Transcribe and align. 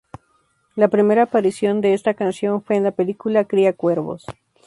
La 0.75 0.87
primera 0.87 1.21
aparición 1.21 1.79
de 1.79 1.93
esta 1.93 2.15
canción 2.15 2.63
fue 2.63 2.75
en 2.75 2.83
la 2.85 2.89
película 2.91 3.45
"Cría 3.45 3.73
cuervos". 3.73 4.25